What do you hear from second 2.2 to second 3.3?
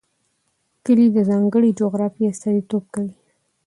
استازیتوب کوي.